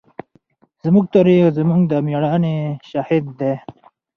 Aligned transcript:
زموږ 0.85 1.05
تاریخ 1.15 1.43
زموږ 1.57 1.81
د 1.91 1.93
مېړانې 2.07 2.57
شاهد 2.89 3.25
دی. 3.39 3.53